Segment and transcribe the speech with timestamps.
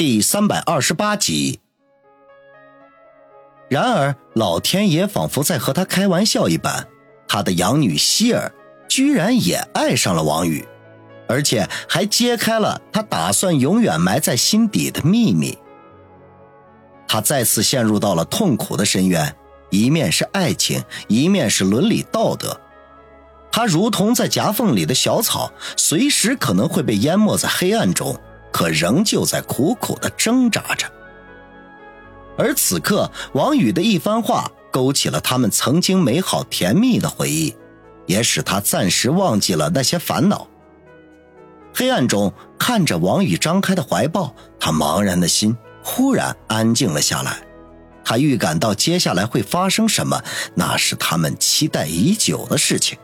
[0.00, 1.60] 第三百二十八集。
[3.68, 6.88] 然而，老天爷仿佛在和他开玩笑一般，
[7.28, 8.50] 他的养女希儿
[8.88, 10.66] 居然也爱上了王宇，
[11.28, 15.58] 而且还揭开了他打算永远埋在心底的秘密。
[17.06, 19.36] 他再次陷入到了痛苦的深渊，
[19.68, 22.58] 一面是爱情，一面是伦理道德。
[23.52, 28.18] 他如同在夹缝里的小草，随时可能会被淹没在黑暗中。
[28.52, 30.86] 可仍旧在苦苦的挣扎着，
[32.36, 37.54] 而此刻王宇的一番话勾起了他们曾经美好甜蜜的回忆，
[38.06, 40.48] 也使他暂时忘记了那些烦恼。
[41.72, 47.42] 黑暗中看着王宇张开的怀抱，他茫然的心忽然安静了下来。
[48.02, 50.20] 他预感到接下来会发生什么，
[50.54, 52.98] 那是他们期待已久的事情。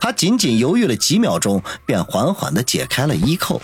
[0.00, 3.60] 他仅仅犹豫了几秒钟，便缓缓地解开了衣扣。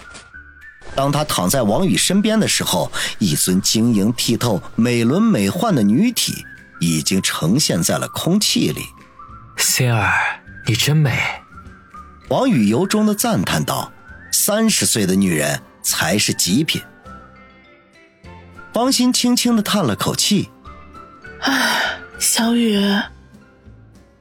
[0.97, 6.45] 当他躺在王宇身边的时候，一尊晶莹剔透、美轮美奂的女体
[6.81, 8.81] 已经呈现在了空气里。
[9.59, 10.11] 心儿，
[10.67, 11.17] 你真美。
[12.29, 13.93] 王宇由衷的赞叹道
[14.33, 16.83] ：“三十岁的女人才是极品。”
[18.73, 20.51] 方心轻轻的叹了口气
[21.41, 22.81] ：“唉，小雨。”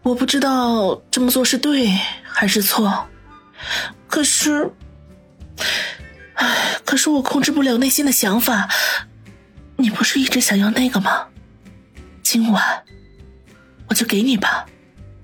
[0.03, 3.07] 我不知道这么做是对还是错，
[4.07, 4.84] 可是，唉，
[6.85, 8.69] 可是我控制不了内心的想法。
[9.77, 11.25] 你不是一直想要那个吗？
[12.23, 12.83] 今晚
[13.89, 14.65] 我就给你吧。”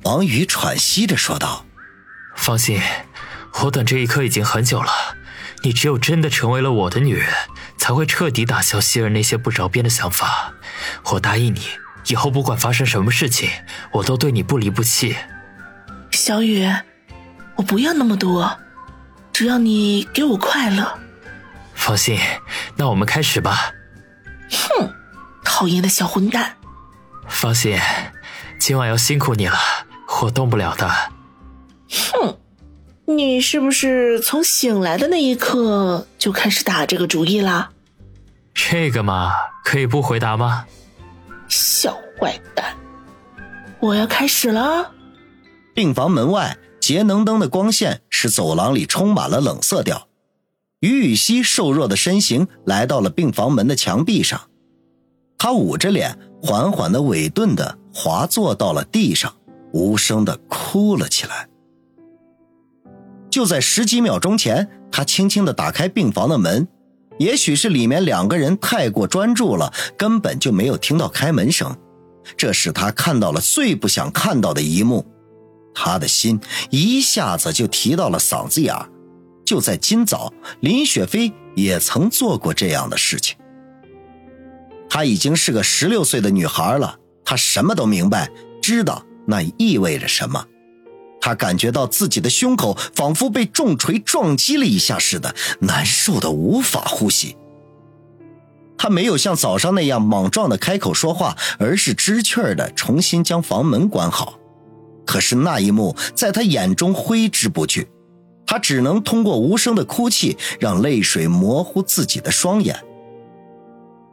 [0.03, 1.65] 王宇喘息着说道。
[2.35, 2.81] “放心，
[3.63, 4.91] 我等这一刻已经很久了。
[5.63, 7.29] 你只有真的成为了我的女人，
[7.77, 10.53] 才会彻底打消希儿那些不着边的想法。
[11.11, 11.61] 我答应你。”
[12.07, 13.47] 以后不管发生什么事情，
[13.91, 15.15] 我都对你不离不弃。
[16.09, 16.67] 小雨，
[17.55, 18.59] 我不要那么多，
[19.31, 20.99] 只要你给我快乐。
[21.83, 22.19] 放心，
[22.75, 23.73] 那我们开始吧。
[24.51, 24.93] 哼，
[25.43, 26.55] 讨厌的小混蛋。
[27.27, 27.79] 放心，
[28.59, 29.57] 今晚要辛苦你了，
[30.21, 30.87] 我动不了的。
[31.89, 32.37] 哼，
[33.05, 37.71] 你是不是从醒来的那一刻就开始打这个主意啦？
[38.53, 39.33] 这个嘛，
[39.65, 40.67] 可以不回答吗？
[41.47, 42.75] 小坏蛋，
[43.79, 44.91] 我要开始了。
[45.73, 50.07] 病房门外，节能灯的光线使走廊里充满了冷色调。
[50.81, 54.41] 于雨溪瘦弱的身形来到了病房门的墙壁上，
[55.37, 59.31] 他捂着脸，缓缓的、委顿的滑坐到了地上，
[59.73, 61.47] 无声的哭了起来。
[63.29, 66.67] 就在十几秒钟前，他轻轻的打开病房的门。
[67.19, 71.77] 也许是里面两个人太过专注了，根本就没有听到开门声，
[72.35, 75.05] 这使他看到了最不想看到的一幕，
[75.75, 76.39] 他的心
[76.71, 78.75] 一下子就提到了嗓子眼
[79.51, 80.31] 就在今早，
[80.61, 83.35] 林雪飞也曾做过这样的事情。
[84.89, 88.31] 她已经是个十六岁的女孩了，她什么都明白，
[88.61, 90.45] 知道那意味着什么。
[91.19, 97.35] 她感觉到自己的胸口仿佛被重锤撞击了一下似的，难受的无法呼吸。
[98.77, 104.39] 他没有像早上那样莽撞的开口说话，而是知趣的重新将房门关好。
[105.05, 107.89] 可是那一幕在他眼中挥之不去，
[108.51, 112.83] 他只能通过无声的哭泣让泪水模糊自己的双眼。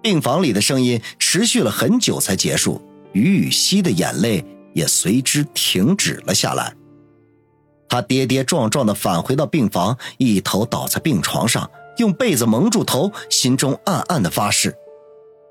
[0.00, 4.44] 病房里的声音持续了很久才结束，于雨溪的眼泪
[4.75, 6.72] 也随之停止了下来。
[7.88, 14.72] 他跌跌撞撞地返回到病房，一头倒在病床上，用被子蒙住头，心中暗暗的发誓：“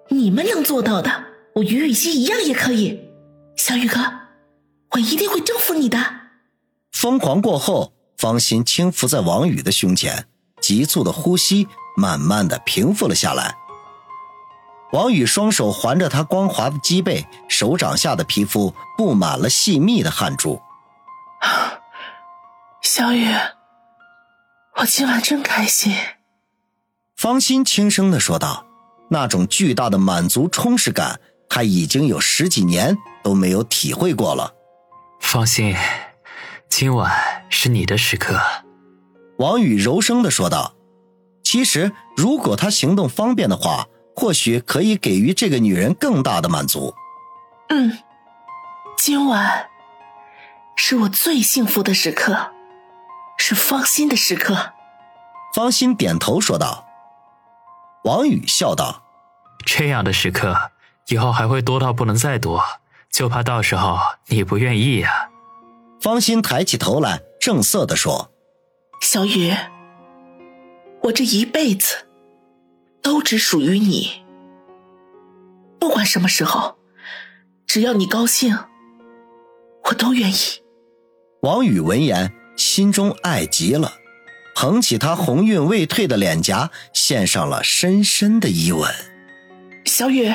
[0.07, 1.25] 你们能做到的，
[1.55, 3.01] 我于雨溪一样也可以。
[3.57, 3.99] 小雨哥，
[4.91, 5.97] 我一定会征服你的。”
[6.93, 10.27] 疯狂过后，方心轻伏在王宇的胸前，
[10.59, 13.55] 急促的呼吸慢慢的平复了下来。
[14.91, 20.61] 王宇双手环着他光滑的脊背，手掌下的皮肤布满了细密的汗珠。
[22.81, 23.27] 小雨，
[24.77, 25.93] 我今晚真开心。
[27.15, 28.65] 方心轻声的说道
[29.11, 34.53] ：“那种巨大的满足充实感，她已经有十几年都没有体会过了。”
[35.19, 35.75] 放心，
[36.69, 37.11] 今晚
[37.49, 38.39] 是你的时刻。”
[39.39, 40.73] 王宇柔声的说道。
[41.43, 46.93] 其实，如果他行动方便的话，或许可以给予这个女人更大的满足。
[47.69, 47.99] 嗯，
[48.97, 49.69] 今晚
[50.75, 52.51] 是我最幸福的时刻。
[53.37, 54.73] 是芳心的时刻，
[55.55, 56.85] 芳心点头说道。
[58.03, 59.03] 王宇笑道
[59.65, 60.71] ：“这样的时刻
[61.07, 62.61] 以后还会多到不能再多，
[63.09, 65.29] 就怕到时候你不愿意呀。”
[65.99, 68.31] 芳心抬起头来，正色的说
[69.01, 69.53] ：“小雨，
[71.03, 72.07] 我这一辈子
[73.01, 74.23] 都只属于你。
[75.79, 76.77] 不管什么时候，
[77.65, 78.57] 只要你高兴，
[79.85, 80.35] 我都愿意。
[81.41, 83.93] 王宇闻言，心中爱极了，
[84.55, 88.91] 捧起她红晕未退的脸颊，献上了深深的一吻。
[89.85, 90.33] 小雨，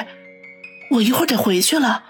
[0.93, 2.05] 我一会儿得回去了。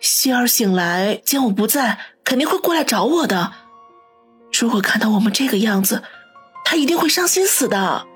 [0.00, 3.52] 希儿醒来见我不在，肯定会过来找我的。
[4.58, 6.02] 如果看到我们这个样子，
[6.64, 8.06] 他一定会伤心死的。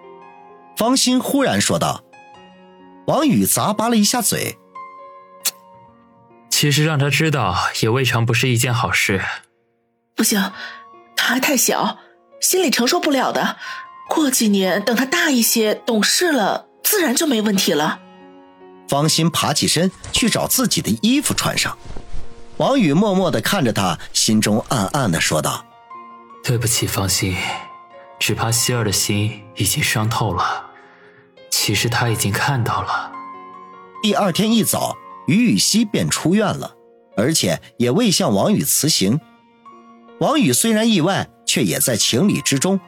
[0.77, 2.03] 方心忽然说道。
[3.07, 4.59] 王宇咂巴了一下嘴，
[6.51, 9.23] 其实让他知道也未尝不是一件好事。
[10.15, 10.53] 不行，
[11.17, 12.01] 他还太小，
[12.39, 13.57] 心里承受不了的。
[14.11, 18.01] 过几年等他大一些，懂事了，自然就没问题了。
[18.87, 21.79] 方心爬起身去找自己的衣服穿上。
[22.59, 25.65] 王宇默默的看着他，心中暗暗的说道
[26.43, 27.37] ：“对不起，方心，
[28.19, 30.67] 只怕希儿的心已经伤透了。”
[31.51, 33.13] 其实他已经看到了。
[34.03, 34.97] 第二天一早，
[35.29, 36.75] 于雨溪便出院了，
[37.17, 39.21] 而且也未向王宇辞行。
[40.19, 42.81] 王宇虽然意外，却也在情理之中。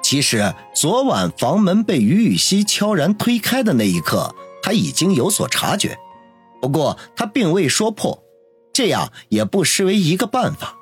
[0.00, 4.32] 其实昨晚房门被于雨溪悄然推开的那一刻，
[4.62, 5.98] 他已经有所察觉，
[6.60, 8.21] 不过他并未说破，
[8.72, 10.74] 这样也不失为一个办法。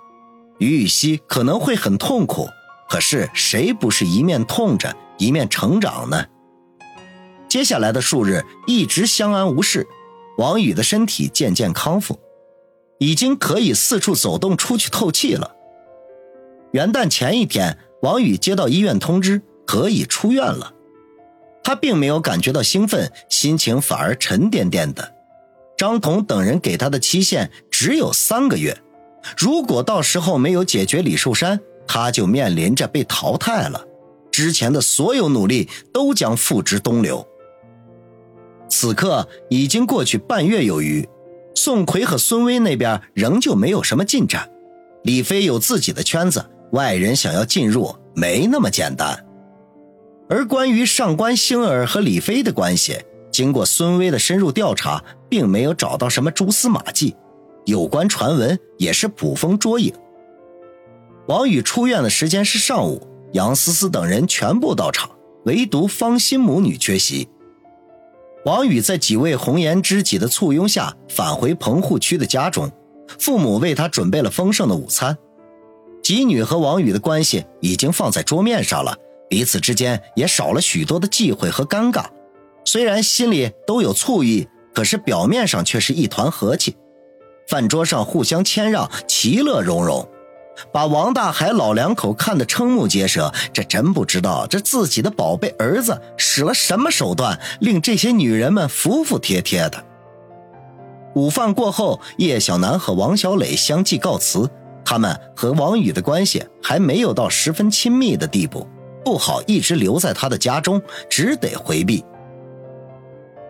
[0.58, 2.48] 于雨溪可能会很痛苦，
[2.88, 6.26] 可是谁不是一面痛着一面成长呢？
[7.48, 9.87] 接下来的数日一直相安无事，
[10.38, 12.20] 王宇的身体渐渐康复，
[12.98, 15.56] 已经可以四处走动、出去透气了。
[16.72, 20.75] 元旦前一天，王宇接到医院通知可以出院了，
[21.64, 25.14] 他并没有感觉到兴奋，心情反而沉甸甸的。
[25.76, 27.50] 张彤等人给他的期限
[27.82, 28.77] 只有三个月，
[29.38, 33.82] 如果到时候没有解决李寿山，他就面临着被淘汰了，
[34.31, 37.27] 之前的所有努力都将付之东流。
[38.69, 41.09] 此刻已经过去半月有余，
[41.55, 44.47] 宋奎和孙威那边仍旧没有什么进展。
[45.05, 49.25] 李飞有自己的圈子，外人想要进入没那么简单。
[50.29, 52.99] 而关于上官星儿和李飞的关系，
[53.32, 57.17] 经过孙威的深入调查，并没有找到什么蛛丝马迹，
[57.64, 59.92] 有关传闻也是捕风捉影。
[61.28, 65.10] 王宇出院的时间是上午，杨思思等人全部到场，
[65.44, 67.28] 唯独方心母女缺席。
[68.44, 72.72] 王宇在几位红颜知己的簇拥下返回棚户区的家中，
[73.18, 75.16] 父母为他准备了丰盛的午餐。
[76.02, 78.96] 吉女和王宇的关系已经放在桌面上了，
[79.28, 82.06] 彼此之间也少了许多的忌讳和尴尬。
[82.64, 86.74] 虽然心里都有醋意，可是表面上却是一团和气。
[87.50, 90.08] 饭桌上互相谦让，其乐融融。
[90.73, 99.85] 把王大海老两口看得瞠目结舌，这真不知道这自己的宝贝儿子使了什么手段，令这些女人们服服帖帖的。
[101.17, 104.49] 午饭过后，叶小楠和王小磊相继告辞，
[104.85, 108.64] 他们和王宇的关系还没有到十分亲密的地步，
[109.05, 112.05] 不好一直留在他的家中，只得回避。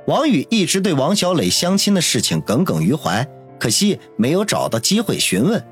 [0.06, 3.28] 王宇一直对王小磊相亲的事情耿耿于怀，
[3.60, 5.64] 可惜没有找到机会询问。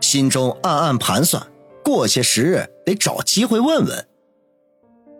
[0.00, 1.46] 心中暗暗盘算，
[1.84, 4.06] 过些时日得找机会问问。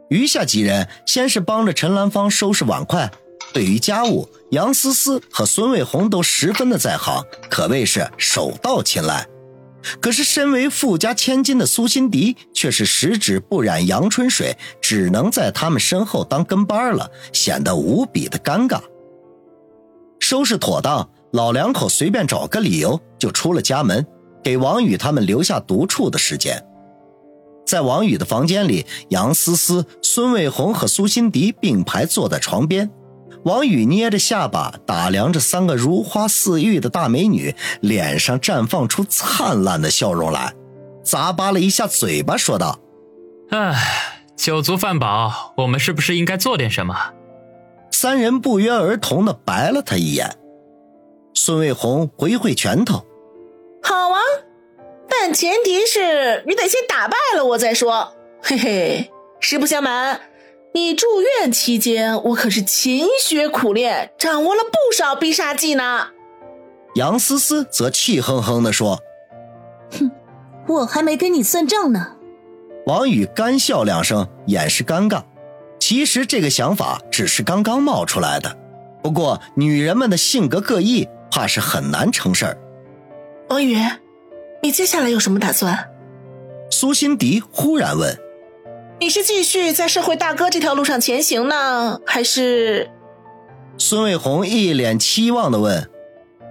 [0.08, 3.12] 余下几人先是帮着陈兰芳收拾碗筷，
[3.52, 9.28] 对于家务，杨思思和孙卫红都十分的在行，可谓是手到擒来。
[10.00, 18.80] 可是身为富家千金的苏辛迪却是十指不染阳春水，只能在他们身后当跟班了，显得无比的尴尬。
[20.18, 24.06] 收拾妥当，老两口随便找个理由就出了家门。
[24.42, 26.64] 给王宇他们留下独处的时间，
[27.66, 32.90] 在王宇的房间里，杨思思、孙卫红和苏辛迪并排坐在床边。
[33.44, 40.54] 王宇捏着下巴打量着三个如花似玉的大美女，脸上绽放出灿烂的笑容来，
[41.04, 42.78] 咂巴了一下嘴巴，说道
[43.52, 43.76] ：“哎，
[44.36, 46.94] 酒足饭饱，我们是不是应该做点什么？”
[47.92, 50.38] 三人不约而同的白了他一眼。
[51.42, 53.06] 孙卫红挥挥拳头。
[53.82, 54.20] 好啊，
[55.08, 58.12] 但前提是你得先打败了我再说。
[58.42, 60.20] 嘿嘿，实不相瞒，
[60.74, 66.08] 你住院期间，我可是勤学苦练，掌握了不少必杀技呢。
[66.96, 69.00] 杨思思则气哼哼地说
[69.98, 70.10] ：“哼，
[70.68, 72.16] 我还没跟你算账呢。”
[72.84, 75.22] 王宇干笑两声，掩饰尴尬。
[75.78, 78.54] 其实这个想法只是刚刚冒出来的，
[79.02, 82.58] 不过女人们的性格各异，怕是很难成事儿。
[83.48, 83.76] 王宇，
[84.62, 85.88] 你接下来有什么打算？
[86.70, 88.18] 苏辛迪忽然问。
[89.00, 92.90] 你是继续在社会大哥这条路上前行呢，还是？
[93.78, 95.90] 孙卫红一脸期望的问：“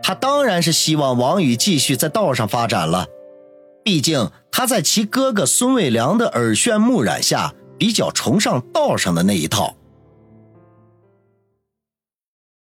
[0.02, 3.06] 他当然是希望王宇继续在道上发展了，
[3.84, 9.76] 毕竟他在其哥哥孙卫良的耳炫目染下，比较崇尚道上的那一套。”